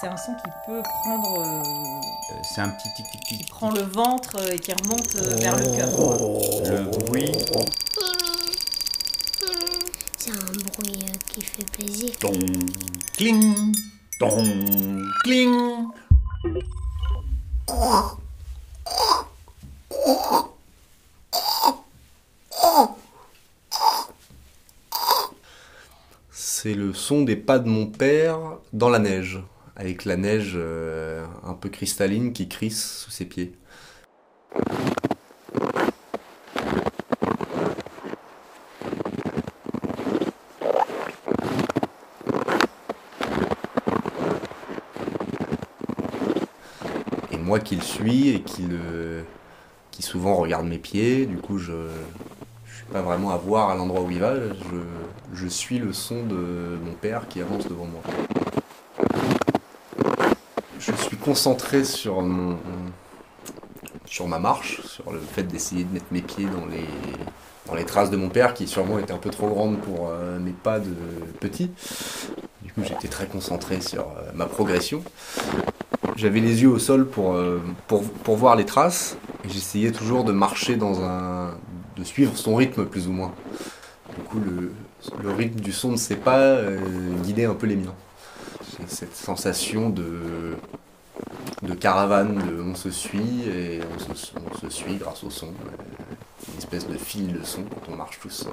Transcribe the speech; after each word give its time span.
C'est 0.00 0.06
un 0.06 0.16
son 0.16 0.32
qui 0.34 0.50
peut 0.66 0.82
prendre. 0.82 1.40
euh, 1.40 1.62
Euh, 1.62 2.34
C'est 2.42 2.60
un 2.60 2.68
petit 2.70 2.88
tic 2.94 3.06
tic 3.10 3.20
tic. 3.22 3.38
qui 3.38 3.44
prend 3.44 3.70
le 3.70 3.82
ventre 3.82 4.36
euh, 4.38 4.52
et 4.52 4.58
qui 4.58 4.72
remonte 4.72 5.14
euh, 5.16 5.36
vers 5.36 5.56
le 5.56 5.64
cœur. 5.76 5.88
Le 6.70 6.84
bruit. 7.06 7.32
C'est 10.16 10.30
un 10.30 10.34
bruit 10.34 11.04
euh, 11.04 11.12
qui 11.32 11.42
fait 11.42 11.70
plaisir. 11.72 12.10
Ton, 12.20 12.32
cling, 13.16 13.74
ton, 14.18 14.36
cling. 15.24 15.86
C'est 26.30 26.74
le 26.74 26.92
son 26.92 27.22
des 27.22 27.36
pas 27.36 27.58
de 27.58 27.68
mon 27.68 27.86
père 27.86 28.38
dans 28.72 28.88
la 28.88 28.98
neige, 28.98 29.40
avec 29.80 30.04
la 30.04 30.18
neige 30.18 30.52
euh, 30.56 31.24
un 31.42 31.54
peu 31.54 31.70
cristalline 31.70 32.34
qui 32.34 32.48
crisse 32.48 32.98
sous 32.98 33.10
ses 33.10 33.24
pieds. 33.24 33.54
Et 47.32 47.38
moi 47.38 47.58
qui 47.58 47.76
le 47.76 47.80
suis 47.80 48.28
et 48.28 48.42
qui, 48.42 48.68
souvent 50.02 50.34
regarde 50.34 50.66
mes 50.66 50.78
pieds, 50.78 51.24
du 51.24 51.36
coup 51.36 51.56
je, 51.56 51.72
je 52.66 52.74
suis 52.74 52.86
pas 52.86 53.00
vraiment 53.00 53.30
à 53.30 53.36
voir 53.36 53.70
à 53.70 53.76
l'endroit 53.76 54.02
où 54.02 54.10
il 54.10 54.18
va, 54.18 54.34
je 55.32 55.46
suis 55.46 55.78
le 55.78 55.92
son 55.92 56.24
de 56.26 56.78
mon 56.84 56.92
père 56.92 57.28
qui 57.28 57.40
avance 57.40 57.66
devant 57.66 57.86
moi. 57.86 58.02
Je 61.00 61.06
suis 61.06 61.16
concentré 61.16 61.82
sur 61.84 62.20
mon, 62.20 62.56
sur 64.04 64.28
ma 64.28 64.38
marche, 64.38 64.80
sur 64.82 65.10
le 65.12 65.18
fait 65.18 65.44
d'essayer 65.44 65.84
de 65.84 65.92
mettre 65.92 66.06
mes 66.10 66.20
pieds 66.20 66.44
dans 66.44 66.66
les, 66.66 66.86
dans 67.66 67.74
les 67.74 67.84
traces 67.84 68.10
de 68.10 68.16
mon 68.16 68.28
père 68.28 68.54
qui 68.54 68.68
sûrement 68.68 68.98
étaient 68.98 69.12
un 69.12 69.18
peu 69.18 69.30
trop 69.30 69.48
grandes 69.48 69.78
pour 69.78 70.08
euh, 70.08 70.38
mes 70.38 70.52
pas 70.52 70.78
de 70.78 70.92
petit. 71.40 71.70
Du 72.62 72.72
coup 72.72 72.82
j'étais 72.84 73.08
très 73.08 73.26
concentré 73.26 73.80
sur 73.80 74.02
euh, 74.02 74.30
ma 74.34 74.46
progression. 74.46 75.02
J'avais 76.16 76.40
les 76.40 76.62
yeux 76.62 76.68
au 76.68 76.78
sol 76.78 77.06
pour, 77.08 77.32
euh, 77.34 77.60
pour, 77.88 78.02
pour 78.02 78.36
voir 78.36 78.54
les 78.54 78.66
traces 78.66 79.16
et 79.44 79.48
j'essayais 79.48 79.92
toujours 79.92 80.24
de 80.24 80.32
marcher 80.32 80.76
dans 80.76 81.02
un. 81.02 81.54
de 81.96 82.04
suivre 82.04 82.36
son 82.36 82.56
rythme 82.56 82.84
plus 82.84 83.08
ou 83.08 83.12
moins. 83.12 83.32
Du 84.16 84.22
coup, 84.24 84.38
le, 84.38 84.72
le 85.22 85.32
rythme 85.32 85.60
du 85.60 85.72
son 85.72 85.92
ne 85.92 85.96
sait 85.96 86.16
pas 86.16 86.58
guider 87.22 87.44
un 87.44 87.54
peu 87.54 87.66
les 87.66 87.76
miens. 87.76 87.94
Cette 88.88 89.14
sensation 89.14 89.88
de, 89.88 90.56
de 91.62 91.74
caravane, 91.74 92.42
on 92.64 92.74
se 92.74 92.90
suit 92.90 93.42
et 93.48 93.80
on 94.08 94.14
se, 94.14 94.68
suit 94.70 94.96
grâce 94.96 95.22
au 95.24 95.30
son. 95.30 95.48
Une 96.52 96.58
espèce 96.58 96.88
de 96.88 96.96
fil 96.96 97.32
de 97.32 97.44
son 97.44 97.62
quand 97.64 97.92
on 97.92 97.96
marche 97.96 98.18
tous 98.20 98.46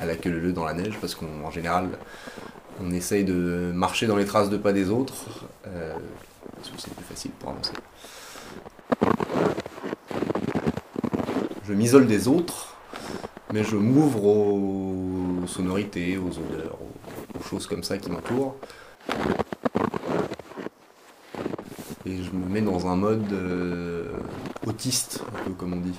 à 0.00 0.06
la 0.06 0.16
queue 0.16 0.30
leu 0.30 0.52
dans 0.52 0.64
la 0.64 0.72
neige 0.74 0.96
parce 1.00 1.14
qu'en 1.14 1.50
général, 1.50 1.90
on 2.82 2.90
essaye 2.90 3.24
de 3.24 3.72
marcher 3.74 4.06
dans 4.06 4.16
les 4.16 4.24
traces 4.24 4.50
de 4.50 4.56
pas 4.56 4.72
des 4.72 4.90
autres. 4.90 5.46
euh, 5.66 5.94
parce 6.56 6.70
que 6.70 6.80
c'est 6.80 6.94
plus 6.94 7.04
facile 7.04 7.30
pour 7.32 7.50
avancer. 7.50 7.72
Je 11.68 11.72
m'isole 11.72 12.06
des 12.06 12.28
autres, 12.28 12.76
mais 13.52 13.64
je 13.64 13.76
m'ouvre 13.76 14.24
aux 14.24 15.46
sonorités, 15.46 16.16
aux 16.16 16.30
odeurs, 16.30 16.78
aux 17.38 17.42
choses 17.42 17.66
comme 17.66 17.82
ça 17.82 17.98
qui 17.98 18.10
m'entourent. 18.10 18.56
Et 22.06 22.22
je 22.22 22.30
me 22.30 22.46
mets 22.46 22.60
dans 22.60 22.86
un 22.86 22.94
mode 22.94 23.32
euh, 23.32 24.12
autiste, 24.64 25.24
un 25.36 25.42
peu 25.42 25.50
comme 25.54 25.72
on 25.72 25.80
dit. 25.80 25.98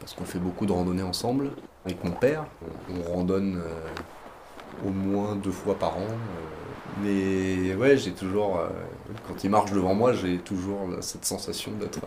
Parce 0.00 0.14
qu'on 0.14 0.24
fait 0.24 0.38
beaucoup 0.38 0.64
de 0.64 0.72
randonnées 0.72 1.02
ensemble 1.02 1.50
avec 1.84 2.02
mon 2.02 2.12
père. 2.12 2.46
On, 2.62 2.98
on 2.98 3.14
randonne 3.14 3.58
euh, 3.62 4.88
au 4.88 4.90
moins 4.90 5.36
deux 5.36 5.50
fois 5.50 5.78
par 5.78 5.98
an. 5.98 6.06
euh, 6.08 7.02
mais 7.02 7.74
ouais, 7.74 7.98
j'ai 7.98 8.12
toujours, 8.12 8.60
quand 9.26 9.42
il 9.42 9.50
marche 9.50 9.72
devant 9.72 9.94
moi, 9.94 10.12
j'ai 10.12 10.38
toujours 10.38 10.88
cette 11.00 11.24
sensation 11.24 11.72
d'être 11.72 11.98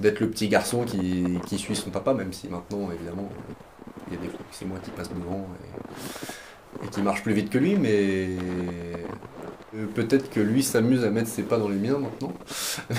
d'être 0.00 0.18
le 0.18 0.30
petit 0.30 0.48
garçon 0.48 0.84
qui, 0.84 1.58
suit 1.58 1.76
son 1.76 1.90
papa, 1.90 2.14
même 2.14 2.32
si 2.32 2.48
maintenant, 2.48 2.90
évidemment, 2.90 3.28
il 4.08 4.14
y 4.14 4.16
a 4.16 4.20
des 4.20 4.28
fois 4.28 4.38
que 4.38 4.56
c'est 4.56 4.64
moi 4.64 4.78
qui 4.82 4.90
passe 4.90 5.10
devant 5.10 5.46
et 6.84 6.88
qui 6.88 7.02
marche 7.02 7.22
plus 7.22 7.32
vite 7.34 7.50
que 7.50 7.58
lui, 7.58 7.76
mais 7.76 8.26
euh, 9.74 9.86
peut-être 9.94 10.30
que 10.30 10.40
lui 10.40 10.62
s'amuse 10.62 11.04
à 11.04 11.10
mettre 11.10 11.28
ses 11.28 11.42
pas 11.42 11.58
dans 11.58 11.68
les 11.68 11.76
miens 11.76 11.98
maintenant. 11.98 12.32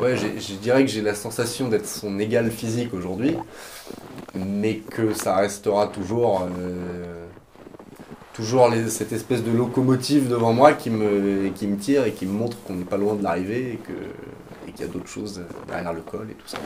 Ouais, 0.00 0.16
je 0.16 0.54
dirais 0.54 0.84
que 0.84 0.90
j'ai 0.90 1.02
la 1.02 1.14
sensation 1.14 1.68
d'être 1.68 1.86
son 1.86 2.18
égal 2.18 2.50
physique 2.50 2.94
aujourd'hui, 2.94 3.36
mais 4.34 4.76
que 4.78 5.12
ça 5.12 5.36
restera 5.36 5.88
toujours, 5.88 6.48
euh, 6.58 7.26
toujours 8.32 8.70
cette 8.88 9.12
espèce 9.12 9.42
de 9.44 9.50
locomotive 9.50 10.28
devant 10.28 10.52
moi 10.52 10.72
qui 10.72 10.90
me, 10.90 11.50
qui 11.54 11.66
me 11.66 11.76
tire 11.76 12.04
et 12.06 12.12
qui 12.12 12.26
me 12.26 12.32
montre 12.32 12.56
qu'on 12.62 12.74
n'est 12.74 12.84
pas 12.84 12.96
loin 12.96 13.14
de 13.14 13.22
l'arrivée 13.22 13.72
et 13.74 13.76
que- 13.76 14.68
et 14.68 14.72
qu'il 14.72 14.86
y 14.86 14.88
a 14.88 14.92
d'autres 14.92 15.08
choses 15.08 15.42
derrière 15.68 15.92
le 15.92 16.00
col 16.02 16.28
et 16.30 16.34
tout 16.34 16.46
ça. 16.48 16.58